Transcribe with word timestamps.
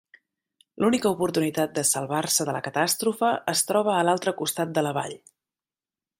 L'única 0.83 1.11
oportunitat 1.15 1.75
de 1.75 1.83
salvar-se 1.89 2.47
de 2.49 2.57
la 2.57 2.63
catàstrofe 2.69 3.31
es 3.55 3.65
troba 3.69 3.95
a 3.99 4.01
l'altre 4.09 4.35
costat 4.41 4.77
de 4.79 4.87
la 4.89 4.97
vall. 5.01 5.17